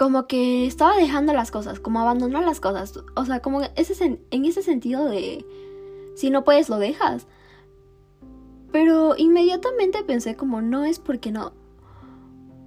Como 0.00 0.26
que 0.26 0.66
estaba 0.66 0.96
dejando 0.96 1.34
las 1.34 1.50
cosas, 1.50 1.78
como 1.78 2.00
abandonar 2.00 2.42
las 2.42 2.58
cosas. 2.58 2.98
O 3.16 3.26
sea, 3.26 3.40
como 3.40 3.60
ese, 3.76 4.18
en 4.30 4.44
ese 4.46 4.62
sentido 4.62 5.04
de... 5.04 5.44
Si 6.14 6.30
no 6.30 6.42
puedes, 6.42 6.70
lo 6.70 6.78
dejas. 6.78 7.26
Pero 8.72 9.14
inmediatamente 9.18 10.02
pensé 10.02 10.36
como 10.36 10.62
no 10.62 10.86
es 10.86 10.98
porque 10.98 11.32
no 11.32 11.52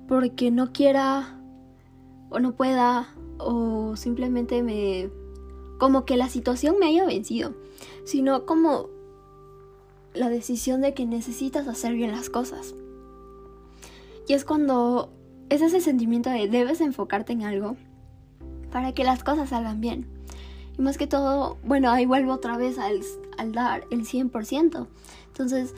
porque 0.08 0.52
no 0.52 0.74
quiera 0.74 1.40
o 2.30 2.40
no 2.40 2.54
pueda 2.54 3.16
o 3.40 3.96
simplemente 3.96 4.62
me 4.62 5.10
como 5.80 6.06
que 6.06 6.18
la 6.18 6.30
situación 6.30 6.78
me 6.80 6.86
haya 6.86 7.04
vencido, 7.08 7.56
sino 8.04 8.46
como 8.46 8.90
la 10.14 10.30
decisión 10.30 10.82
de 10.82 10.94
que 10.94 11.08
necesitas 11.08 11.68
hacer 11.68 11.94
bien 11.94 12.12
las 12.12 12.30
cosas. 12.30 12.76
Y 14.28 14.34
es 14.34 14.46
cuando 14.46 15.10
es 15.54 15.62
ese 15.62 15.82
sentimiento 15.82 16.32
de 16.32 16.48
debes 16.48 16.82
enfocarte 16.82 17.32
en 17.32 17.44
algo 17.44 17.76
para 18.72 18.94
que 18.94 19.04
las 19.04 19.24
cosas 19.24 19.50
salgan 19.50 19.82
bien. 19.82 20.08
Y 20.78 20.82
más 20.82 20.98
que 20.98 21.06
todo, 21.06 21.58
bueno, 21.64 21.92
ahí 21.92 22.08
vuelvo 22.08 22.34
otra 22.34 22.58
vez 22.58 22.80
al, 22.80 23.02
al 23.38 23.52
dar 23.52 23.86
el 23.92 24.06
100%. 24.06 24.88
Entonces, 25.28 25.76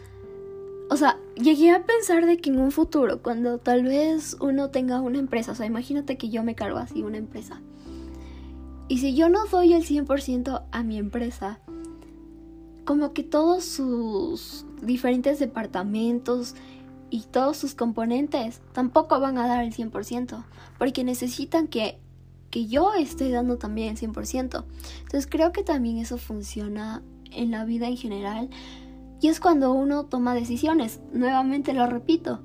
o 0.89 0.95
sea, 0.95 1.17
llegué 1.35 1.71
a 1.71 1.83
pensar 1.83 2.25
de 2.25 2.37
que 2.37 2.51
en 2.51 2.59
un 2.59 2.71
futuro, 2.71 3.21
cuando 3.21 3.57
tal 3.57 3.83
vez 3.83 4.37
uno 4.39 4.69
tenga 4.69 5.01
una 5.01 5.19
empresa, 5.19 5.51
o 5.51 5.55
sea, 5.55 5.65
imagínate 5.65 6.17
que 6.17 6.29
yo 6.29 6.41
me 6.43 6.55
cargo 6.55 6.77
así 6.77 7.03
una 7.03 7.17
empresa. 7.17 7.61
Y 8.87 8.99
si 8.99 9.13
yo 9.13 9.27
no 9.27 9.45
doy 9.47 9.73
el 9.73 9.83
100% 9.83 10.63
a 10.71 10.83
mi 10.83 10.97
empresa, 10.97 11.59
como 12.85 13.11
que 13.11 13.23
todos 13.23 13.65
sus 13.65 14.65
diferentes 14.81 15.39
departamentos 15.39 16.55
y 17.15 17.21
todos 17.21 17.55
sus 17.55 17.75
componentes 17.75 18.61
tampoco 18.73 19.21
van 19.21 19.37
a 19.37 19.47
dar 19.47 19.63
el 19.63 19.73
100%, 19.73 20.43
porque 20.77 21.05
necesitan 21.05 21.69
que, 21.69 21.97
que 22.49 22.67
yo 22.67 22.93
esté 22.93 23.31
dando 23.31 23.57
también 23.57 23.91
el 23.91 23.97
100%. 23.97 24.65
Entonces 24.99 25.27
creo 25.29 25.53
que 25.53 25.63
también 25.63 25.97
eso 25.97 26.17
funciona 26.17 27.03
en 27.31 27.51
la 27.51 27.63
vida 27.63 27.87
en 27.87 27.95
general 27.95 28.49
y 29.21 29.29
es 29.29 29.39
cuando 29.39 29.71
uno 29.71 30.07
toma 30.07 30.35
decisiones. 30.35 30.99
Nuevamente 31.13 31.73
lo 31.73 31.87
repito. 31.87 32.41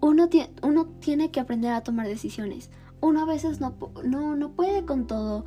Uno, 0.00 0.28
uno 0.62 0.86
tiene 1.00 1.32
que 1.32 1.40
aprender 1.40 1.72
a 1.72 1.82
tomar 1.82 2.06
decisiones. 2.06 2.70
Uno 3.00 3.22
a 3.22 3.26
veces 3.26 3.60
no, 3.60 3.74
no, 4.04 4.36
no 4.36 4.52
puede 4.52 4.84
con 4.84 5.08
todo. 5.08 5.44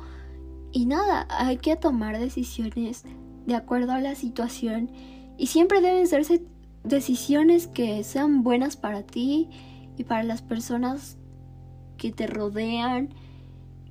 Y 0.72 0.84
nada, 0.84 1.26
hay 1.30 1.56
que 1.56 1.76
tomar 1.76 2.18
decisiones 2.18 3.04
de 3.46 3.54
acuerdo 3.54 3.92
a 3.92 4.00
la 4.02 4.14
situación. 4.14 4.90
Y 5.38 5.46
siempre 5.46 5.80
deben 5.80 6.06
ser 6.06 6.26
decisiones 6.84 7.66
que 7.66 8.04
sean 8.04 8.42
buenas 8.42 8.76
para 8.76 9.02
ti 9.02 9.48
y 9.96 10.04
para 10.04 10.22
las 10.22 10.42
personas 10.42 11.16
que 11.96 12.12
te 12.12 12.26
rodean. 12.26 13.14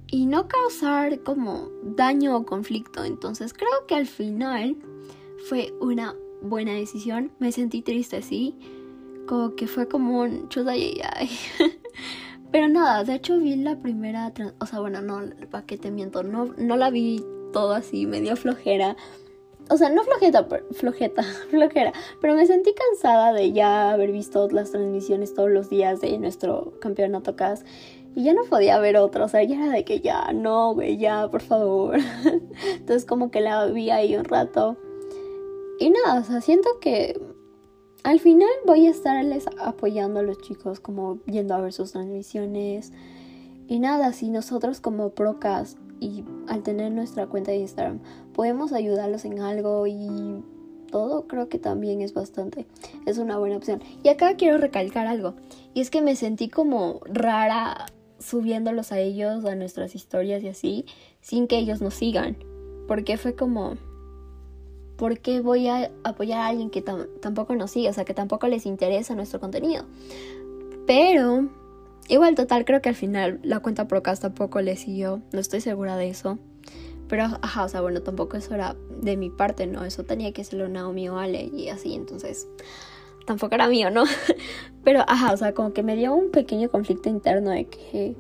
Y 0.08 0.28
no 0.28 0.48
causar 0.48 1.24
como 1.24 1.70
daño 1.84 2.38
o 2.38 2.46
conflicto. 2.46 3.04
Entonces 3.04 3.54
creo 3.54 3.88
que 3.88 3.96
al 3.96 4.06
final 4.06 4.78
fue 5.50 5.74
una 5.82 6.16
buena 6.42 6.74
decisión. 6.74 7.32
Me 7.40 7.52
sentí 7.52 7.82
triste, 7.82 8.22
sí. 8.22 8.56
Como 9.28 9.56
que 9.56 9.68
fue 9.68 9.88
como 9.88 10.22
un 10.22 10.50
chuda 10.50 10.78
y 10.78 11.02
Pero 12.52 12.70
nada, 12.70 13.04
de 13.04 13.16
hecho 13.16 13.40
vi 13.40 13.56
la 13.56 13.80
primera, 13.80 14.32
o 14.60 14.66
sea, 14.68 14.80
bueno, 14.80 15.02
no, 15.02 15.22
para 15.50 15.66
qué 15.66 15.76
te 15.76 15.90
miento, 15.90 16.22
no, 16.22 16.54
no 16.56 16.78
la 16.78 16.92
vi 16.92 17.26
todo 17.52 17.74
así, 17.74 18.06
medio 18.06 18.36
flojera. 18.36 18.96
O 19.70 19.78
sea, 19.78 19.90
no 19.90 20.04
flojeta, 20.04 20.48
flojeta, 20.72 21.24
flojera, 21.50 21.94
pero 22.22 22.36
me 22.36 22.46
sentí 22.46 22.74
cansada 22.74 23.34
de 23.34 23.52
ya 23.54 23.92
haber 23.92 24.12
visto 24.12 24.48
las 24.50 24.72
transmisiones 24.72 25.34
todos 25.34 25.50
los 25.50 25.70
días 25.70 26.02
de 26.02 26.18
nuestro 26.18 26.74
campeonato 26.80 27.36
CAS 27.36 27.64
y 28.16 28.24
ya 28.24 28.34
no 28.34 28.44
podía 28.44 28.78
ver 28.80 28.98
otra, 28.98 29.26
o 29.26 29.28
sea, 29.28 29.42
ya 29.44 29.56
era 29.56 29.70
de 29.70 29.86
que 29.86 30.00
ya, 30.02 30.34
no, 30.34 30.74
güey, 30.74 30.98
ya, 30.98 31.30
por 31.30 31.42
favor. 31.42 31.98
Entonces 32.76 33.06
como 33.06 33.32
que 33.32 33.42
la 33.42 33.66
vi 33.68 33.90
ahí 33.90 34.16
un 34.16 34.26
rato 34.26 34.78
y 35.80 35.90
nada, 35.90 36.20
o 36.20 36.24
sea, 36.24 36.42
siento 36.42 36.80
que 36.80 37.20
al 38.04 38.20
final 38.20 38.50
voy 38.66 38.88
a 38.88 38.92
estarles 38.92 39.46
apoyando 39.60 40.20
a 40.20 40.24
los 40.24 40.38
chicos, 40.40 40.80
como 40.80 41.20
yendo 41.26 41.56
a 41.56 41.62
ver 41.62 41.74
sus 41.74 41.94
transmisiones. 41.94 42.92
Y 43.68 43.80
nada, 43.80 44.14
si 44.14 44.30
nosotros 44.30 44.82
como 44.82 45.12
Procas 45.12 45.78
y 46.04 46.26
al 46.48 46.64
tener 46.64 46.92
nuestra 46.92 47.28
cuenta 47.28 47.52
de 47.52 47.58
Instagram 47.58 48.00
podemos 48.34 48.74
ayudarlos 48.74 49.26
en 49.26 49.40
algo 49.40 49.88
y 49.88 50.44
todo, 50.92 51.28
creo 51.28 51.50
que 51.50 51.58
también 51.58 52.02
es 52.02 52.14
bastante, 52.14 52.68
es 53.06 53.18
una 53.18 53.38
buena 53.38 53.58
opción. 53.58 53.82
Y 54.04 54.10
acá 54.10 54.36
quiero 54.36 54.58
recalcar 54.58 55.08
algo, 55.08 55.34
y 55.74 55.82
es 55.82 55.90
que 55.90 56.02
me 56.02 56.16
sentí 56.16 56.50
como 56.50 57.00
rara 57.06 57.86
subiéndolos 58.20 58.92
a 58.92 59.00
ellos, 59.00 59.46
a 59.46 59.56
nuestras 59.56 59.96
historias 59.96 60.44
y 60.44 60.50
así, 60.50 60.86
sin 61.22 61.48
que 61.48 61.58
ellos 61.58 61.82
nos 61.82 61.96
sigan, 61.96 62.38
porque 62.88 63.18
fue 63.18 63.36
como 63.36 63.78
¿por 64.98 65.20
qué 65.20 65.42
voy 65.42 65.68
a 65.68 65.92
apoyar 66.04 66.42
a 66.42 66.48
alguien 66.48 66.70
que 66.70 66.82
tampoco 66.82 67.56
nos 67.56 67.72
sigue? 67.72 67.90
O 67.90 67.94
sea, 67.94 68.06
que 68.06 68.14
tampoco 68.14 68.48
les 68.48 68.66
interesa 68.66 69.16
nuestro 69.16 69.40
contenido. 69.40 69.86
Pero, 70.86 71.50
igual 72.08 72.36
total, 72.36 72.66
creo 72.66 72.82
que 72.82 72.90
al 72.90 72.96
final 72.96 73.40
la 73.44 73.60
cuenta 73.60 73.88
Procast 73.88 74.22
tampoco 74.22 74.62
le 74.62 74.76
siguió. 74.76 75.22
No 75.32 75.40
estoy 75.40 75.62
segura 75.62 75.98
de 75.98 76.10
eso. 76.10 76.38
Pero, 77.08 77.26
ajá, 77.42 77.66
o 77.66 77.70
sea, 77.70 77.82
bueno, 77.82 78.02
tampoco 78.02 78.38
eso 78.38 78.56
era 78.56 78.76
de 79.02 79.18
mi 79.18 79.30
parte, 79.30 79.68
¿no? 79.68 79.84
Eso 79.86 80.04
tenía 80.04 80.32
que 80.32 80.44
ser 80.44 80.70
Naomi 80.70 81.10
o 81.10 81.18
Ale 81.18 81.44
y 81.44 81.70
así, 81.70 81.94
entonces 81.94 82.48
tampoco 83.26 83.56
era 83.56 83.68
mío, 83.68 83.90
¿no? 83.90 84.04
Pero, 84.84 85.02
ajá, 85.08 85.34
o 85.34 85.38
sea, 85.38 85.54
como 85.54 85.74
que 85.74 85.84
me 85.84 85.96
dio 85.96 86.14
un 86.14 86.32
pequeño 86.32 86.70
conflicto 86.70 87.10
interno 87.10 87.52
de 87.52 87.66
que, 87.66 88.16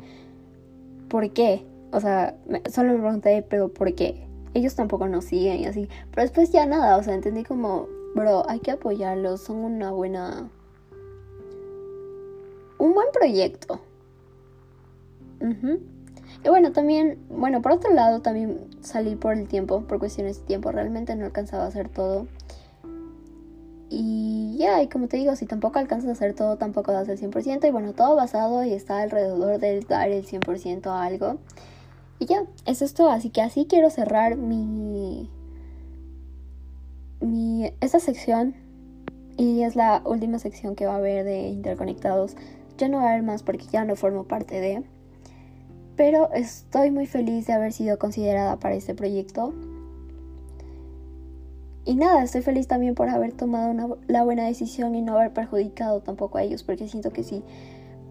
¿por 1.08 1.32
qué? 1.32 1.66
O 1.92 2.00
sea, 2.00 2.36
solo 2.72 2.94
me 2.94 3.00
pregunté, 3.00 3.46
pero 3.48 3.70
¿por 3.70 3.94
qué? 3.94 4.28
ellos 4.54 4.76
tampoco 4.76 5.08
nos 5.08 5.26
siguen 5.26 5.60
y 5.60 5.66
así. 5.66 5.90
Pero 6.12 6.24
después 6.24 6.52
ya 6.52 6.66
nada, 6.66 6.98
o 6.98 7.04
sea, 7.04 7.14
entendí 7.14 7.44
como, 7.44 7.88
bro, 8.16 8.48
hay 8.50 8.60
que 8.60 8.72
apoyarlos, 8.72 9.42
son 9.42 9.58
una 9.58 9.92
buena... 9.92 10.50
Un 12.84 12.94
buen 12.94 13.08
proyecto. 13.14 13.80
Y 16.44 16.50
bueno, 16.50 16.74
también, 16.74 17.18
bueno, 17.30 17.62
por 17.62 17.72
otro 17.72 17.94
lado, 17.94 18.22
también 18.22 18.60
salí 18.82 19.16
por 19.16 19.38
el 19.38 19.48
tiempo, 19.48 19.86
por 19.88 20.00
cuestiones 20.00 20.42
de 20.42 20.46
tiempo, 20.48 20.70
realmente 20.70 21.16
no 21.16 21.24
alcanzaba 21.24 21.64
a 21.64 21.68
hacer 21.68 21.88
todo. 21.88 22.28
Y 23.90 24.58
ya, 24.58 24.84
y 24.84 24.90
como 24.90 25.08
te 25.08 25.16
digo, 25.16 25.34
si 25.38 25.46
tampoco 25.46 25.80
alcanzas 25.80 26.10
a 26.10 26.12
hacer 26.12 26.34
todo, 26.34 26.58
tampoco 26.58 26.92
das 26.92 27.08
el 27.08 27.18
100%. 27.18 27.66
Y 27.66 27.72
bueno, 27.72 27.94
todo 27.94 28.18
basado 28.18 28.66
y 28.66 28.74
está 28.74 29.02
alrededor 29.02 29.60
del 29.60 29.86
dar 29.88 30.10
el 30.10 30.26
100% 30.26 30.88
a 30.88 31.04
algo. 31.04 31.38
Y 32.20 32.26
ya, 32.26 32.44
eso 32.66 32.84
es 32.84 32.94
todo. 32.94 33.12
Así 33.12 33.30
que 33.30 33.42
así 33.42 33.66
quiero 33.66 33.90
cerrar 33.90 34.36
mi. 34.36 35.30
mi. 37.22 37.72
esta 37.80 38.02
sección. 38.02 38.56
Y 39.38 39.62
es 39.62 39.78
la 39.78 40.02
última 40.04 40.38
sección 40.38 40.76
que 40.76 40.86
va 40.86 40.96
a 40.96 40.98
haber 40.98 41.24
de 41.24 41.48
interconectados. 41.48 42.36
Ya 42.78 42.90
no 42.90 42.98
va 42.98 43.06
a 43.06 43.10
haber 43.12 43.24
más 43.24 43.44
porque 43.44 43.66
ya 43.66 43.86
no 43.86 43.96
formo 43.96 44.24
parte 44.24 44.60
de. 44.60 44.84
Pero 45.96 46.32
estoy 46.34 46.92
muy 46.92 47.06
feliz 47.06 47.48
de 47.48 47.54
haber 47.54 47.72
sido 47.72 48.00
considerada 48.00 48.58
para 48.58 48.76
este 48.76 48.96
proyecto. 48.96 49.54
y 51.86 51.96
nada, 51.96 52.24
estoy 52.24 52.42
feliz 52.42 52.68
también 52.68 52.96
por 52.96 53.10
haber 53.10 53.34
tomado 53.34 54.00
la 54.08 54.24
buena 54.24 54.46
decisión 54.46 54.96
y 54.96 55.02
no 55.02 55.18
haber 55.18 55.34
perjudicado 55.34 56.02
tampoco 56.02 56.38
a 56.38 56.44
ellos, 56.44 56.64
porque 56.64 56.88
siento 56.88 57.12
que 57.12 57.24
sí. 57.24 57.44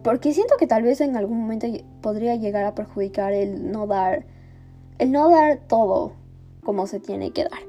Porque 0.04 0.32
siento 0.34 0.56
que 0.58 0.66
tal 0.66 0.82
vez 0.82 1.00
en 1.00 1.16
algún 1.16 1.40
momento 1.40 1.66
podría 2.00 2.36
llegar 2.36 2.64
a 2.64 2.74
perjudicar 2.74 3.32
el 3.32 3.70
no 3.72 3.86
dar, 3.86 4.26
el 4.98 5.10
no 5.10 5.30
dar 5.30 5.60
todo 5.68 6.12
como 6.64 6.86
se 6.86 7.00
tiene 7.00 7.32
que 7.32 7.44
dar. 7.44 7.60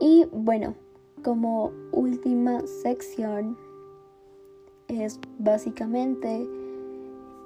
Y 0.00 0.26
bueno, 0.32 0.74
como 1.22 1.72
última 1.92 2.62
sección 2.82 3.58
es 4.88 5.18
básicamente 5.38 6.48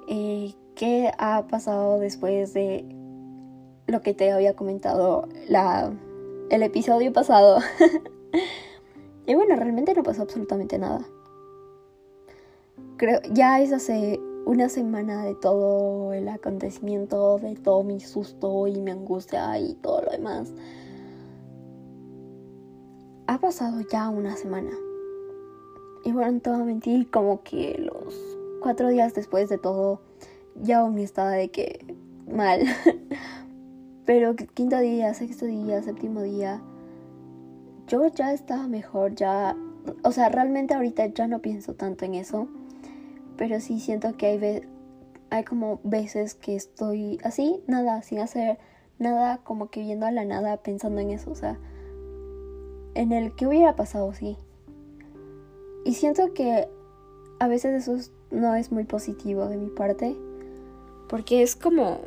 eh, 0.07 0.53
qué 0.75 1.11
ha 1.17 1.47
pasado 1.47 1.99
después 1.99 2.53
de 2.53 2.85
lo 3.87 4.01
que 4.01 4.13
te 4.13 4.31
había 4.31 4.55
comentado 4.55 5.27
la 5.47 5.91
el 6.49 6.63
episodio 6.63 7.13
pasado. 7.13 7.59
y 9.25 9.35
bueno, 9.35 9.55
realmente 9.55 9.93
no 9.93 10.03
pasó 10.03 10.23
absolutamente 10.23 10.77
nada. 10.77 11.05
Creo, 12.97 13.21
ya 13.31 13.61
es 13.61 13.71
hace 13.71 14.19
una 14.45 14.67
semana 14.69 15.23
de 15.23 15.33
todo 15.35 16.13
el 16.13 16.27
acontecimiento, 16.27 17.39
de 17.39 17.55
todo 17.55 17.83
mi 17.83 17.99
susto 18.01 18.67
y 18.67 18.81
mi 18.81 18.91
angustia 18.91 19.57
y 19.59 19.75
todo 19.75 20.01
lo 20.01 20.11
demás. 20.11 20.51
Ha 23.27 23.39
pasado 23.39 23.81
ya 23.89 24.09
una 24.09 24.35
semana. 24.35 24.71
Y 26.03 26.11
bueno, 26.11 26.41
a 26.45 26.57
mentir, 26.63 27.09
como 27.09 27.43
que 27.43 27.77
los 27.79 28.15
cuatro 28.61 28.89
días 28.89 29.13
después 29.13 29.49
de 29.49 29.57
todo, 29.57 30.01
ya 30.61 30.79
aún 30.79 30.97
estaba 30.97 31.31
de 31.31 31.49
que 31.49 31.85
mal. 32.31 32.61
Pero 34.05 34.35
quinto 34.35 34.79
día, 34.79 35.13
sexto 35.13 35.45
día, 35.45 35.83
séptimo 35.83 36.21
día, 36.23 36.61
yo 37.87 38.07
ya 38.07 38.33
estaba 38.33 38.67
mejor, 38.67 39.15
ya, 39.15 39.55
o 40.03 40.11
sea, 40.11 40.29
realmente 40.29 40.73
ahorita 40.73 41.07
ya 41.07 41.27
no 41.27 41.39
pienso 41.41 41.75
tanto 41.75 42.05
en 42.05 42.15
eso, 42.15 42.47
pero 43.37 43.59
sí 43.59 43.79
siento 43.79 44.15
que 44.17 44.27
hay, 44.27 44.61
hay 45.29 45.43
como 45.43 45.79
veces 45.83 46.35
que 46.35 46.55
estoy 46.55 47.19
así, 47.23 47.61
nada, 47.67 48.01
sin 48.01 48.19
hacer 48.19 48.57
nada, 48.97 49.39
como 49.43 49.69
que 49.69 49.81
viendo 49.81 50.05
a 50.05 50.11
la 50.11 50.25
nada 50.25 50.57
pensando 50.57 50.99
en 51.01 51.11
eso, 51.11 51.31
o 51.31 51.35
sea, 51.35 51.59
en 52.95 53.11
el 53.11 53.35
que 53.35 53.47
hubiera 53.47 53.75
pasado, 53.75 54.13
sí. 54.13 54.37
Y 55.83 55.93
siento 55.93 56.33
que 56.33 56.67
a 57.39 57.47
veces 57.47 57.87
eso 57.87 58.11
no 58.29 58.55
es 58.55 58.71
muy 58.71 58.83
positivo 58.83 59.47
de 59.47 59.57
mi 59.57 59.69
parte, 59.69 60.15
porque 61.09 61.41
es 61.41 61.55
como 61.55 61.99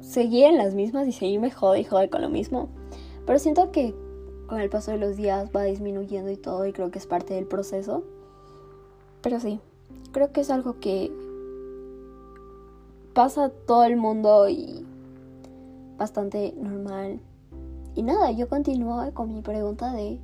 seguir 0.00 0.46
en 0.46 0.58
las 0.58 0.74
mismas 0.74 1.06
y 1.06 1.12
seguirme 1.12 1.50
jode 1.50 1.80
y 1.80 1.84
jode 1.84 2.08
con 2.08 2.22
lo 2.22 2.28
mismo. 2.28 2.68
Pero 3.26 3.38
siento 3.38 3.72
que 3.72 3.94
con 4.46 4.60
el 4.60 4.70
paso 4.70 4.90
de 4.90 4.98
los 4.98 5.16
días 5.16 5.50
va 5.54 5.64
disminuyendo 5.64 6.30
y 6.30 6.36
todo 6.36 6.66
y 6.66 6.72
creo 6.72 6.90
que 6.90 6.98
es 6.98 7.06
parte 7.06 7.34
del 7.34 7.46
proceso. 7.46 8.04
Pero 9.20 9.40
sí, 9.40 9.60
creo 10.12 10.32
que 10.32 10.40
es 10.40 10.50
algo 10.50 10.80
que 10.80 11.12
pasa 13.12 13.50
todo 13.66 13.84
el 13.84 13.96
mundo 13.96 14.48
y 14.48 14.86
bastante 15.98 16.54
normal. 16.56 17.20
Y 17.94 18.02
nada, 18.02 18.30
yo 18.30 18.48
continúo 18.48 19.12
con 19.12 19.34
mi 19.34 19.42
pregunta 19.42 19.92
de 19.92 20.20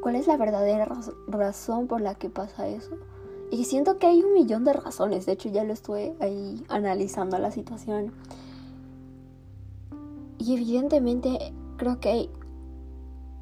¿cuál 0.00 0.16
es 0.16 0.26
la 0.26 0.36
verdadera 0.36 0.88
razón 1.28 1.86
por 1.86 2.00
la 2.00 2.14
que 2.14 2.30
pasa 2.30 2.68
eso? 2.68 2.96
Y 3.50 3.64
siento 3.64 3.98
que 3.98 4.06
hay 4.06 4.22
un 4.22 4.32
millón 4.32 4.64
de 4.64 4.72
razones. 4.72 5.26
De 5.26 5.32
hecho, 5.32 5.48
ya 5.48 5.64
lo 5.64 5.72
estuve 5.72 6.14
ahí 6.20 6.64
analizando 6.68 7.38
la 7.38 7.50
situación. 7.50 8.12
Y 10.38 10.54
evidentemente 10.54 11.52
creo 11.76 11.98
que 12.00 12.10
hay 12.10 12.30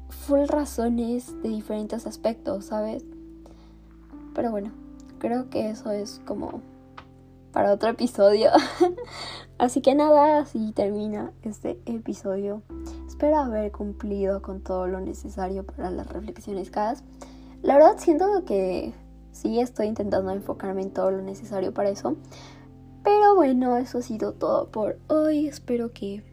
full 0.09 0.47
razones 0.47 1.41
de 1.43 1.49
diferentes 1.49 2.07
aspectos, 2.07 2.65
¿sabes? 2.65 3.05
Pero 4.33 4.51
bueno, 4.51 4.71
creo 5.19 5.49
que 5.49 5.69
eso 5.69 5.91
es 5.91 6.21
como 6.25 6.61
para 7.51 7.73
otro 7.73 7.89
episodio. 7.89 8.49
así 9.57 9.81
que 9.81 9.93
nada, 9.93 10.39
así 10.39 10.71
termina 10.71 11.31
este 11.43 11.79
episodio. 11.85 12.63
Espero 13.19 13.39
haber 13.39 13.73
cumplido 13.73 14.41
con 14.41 14.61
todo 14.61 14.87
lo 14.87 15.01
necesario 15.01 15.65
para 15.65 15.91
las 15.91 16.07
reflexiones 16.07 16.71
CAS. 16.71 17.03
La 17.61 17.73
verdad 17.73 17.95
siento 17.97 18.45
que 18.45 18.93
Sí, 19.33 19.59
estoy 19.59 19.87
intentando 19.87 20.31
enfocarme 20.31 20.83
en 20.83 20.91
todo 20.91 21.11
lo 21.11 21.21
necesario 21.21 21.73
para 21.73 21.89
eso. 21.89 22.15
Pero 23.03 23.35
bueno, 23.35 23.75
eso 23.75 23.97
ha 23.97 24.01
sido 24.03 24.35
todo 24.35 24.71
por 24.71 24.99
hoy. 25.09 25.47
Espero 25.47 25.91
que... 25.91 26.23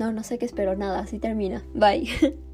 No, 0.00 0.10
no 0.10 0.24
sé 0.24 0.36
qué 0.40 0.46
espero, 0.46 0.74
nada, 0.74 0.98
así 0.98 1.20
termina. 1.20 1.64
Bye. 1.74 2.08